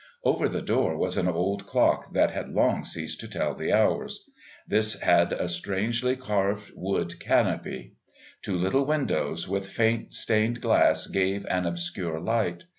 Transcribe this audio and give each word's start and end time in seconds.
Over 0.23 0.49
the 0.49 0.63
door 0.63 0.97
was 0.97 1.15
an 1.15 1.27
old 1.27 1.67
clock 1.67 2.11
that 2.13 2.31
had 2.31 2.49
long 2.55 2.83
ceased 2.83 3.19
to 3.19 3.27
tell 3.27 3.53
the 3.53 3.71
hours; 3.71 4.27
this 4.67 4.99
had 5.01 5.31
a 5.31 5.47
strangely 5.47 6.15
carved 6.15 6.71
wood 6.75 7.19
canopy. 7.19 7.93
Two 8.41 8.57
little 8.57 8.85
windows 8.87 9.47
with 9.47 9.67
faint 9.67 10.11
stained 10.11 10.59
glass 10.59 11.05
gave 11.05 11.45
an 11.51 11.67
obscure 11.67 12.19
light. 12.19 12.63